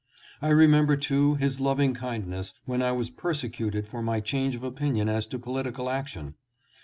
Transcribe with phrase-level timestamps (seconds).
[0.41, 5.07] I remember, too, his lovingkindness when I was perse cuted for my change of opinion
[5.09, 6.33] as to political action.